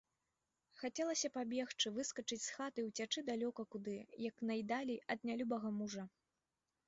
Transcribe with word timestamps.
Хацелася 0.83 1.29
пабегчы, 1.35 1.91
выскачыць 1.97 2.39
з 2.45 2.55
хаты 2.55 2.79
і 2.83 2.87
ўцячы 2.87 3.19
далёка 3.29 3.61
куды, 3.75 3.95
як 4.29 4.35
найдалей 4.53 4.99
ад 5.17 5.27
нялюбага 5.31 5.69
мужа. 5.79 6.03